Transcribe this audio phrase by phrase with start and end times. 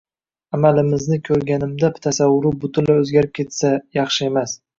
[0.57, 4.59] amalimizni ko‘rganida tasavvuri butunlay o‘zgarib ketsa, yaxshi emas.